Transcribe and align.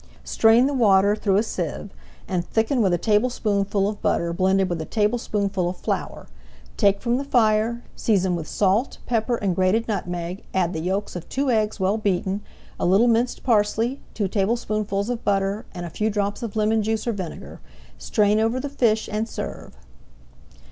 Strain 0.23 0.65
the 0.65 0.73
water 0.73 1.15
through 1.15 1.35
a 1.37 1.43
sieve, 1.43 1.91
and 2.27 2.43
thicken 2.43 2.81
with 2.81 2.91
a 2.91 2.97
tablespoonful 2.97 3.87
of 3.87 4.01
butter 4.01 4.33
blended 4.33 4.67
with 4.67 4.81
a 4.81 4.85
tablespoonful 4.85 5.69
of 5.69 5.77
flour. 5.77 6.25
Take 6.75 6.99
from 7.03 7.17
the 7.19 7.23
fire, 7.23 7.83
season 7.95 8.35
with 8.35 8.47
salt, 8.47 8.97
pepper, 9.05 9.35
and 9.35 9.55
grated 9.55 9.87
nutmeg, 9.87 10.43
add 10.55 10.73
the 10.73 10.79
yolks 10.79 11.15
of 11.15 11.29
two 11.29 11.51
eggs 11.51 11.79
well 11.79 11.99
beaten, 11.99 12.41
a 12.79 12.85
little 12.87 13.07
minced 13.07 13.43
parsley, 13.43 14.01
two 14.15 14.27
tablespoonfuls 14.27 15.11
of 15.11 15.23
butter, 15.23 15.67
and 15.71 15.85
a 15.85 15.91
few 15.91 16.09
drops 16.09 16.41
of 16.41 16.55
lemon 16.55 16.81
juice 16.81 17.05
or 17.05 17.11
vinegar. 17.11 17.59
Strain 17.99 18.39
over 18.39 18.59
the 18.59 18.69
fish 18.69 19.07
and 19.07 19.29
serve. 19.29 19.75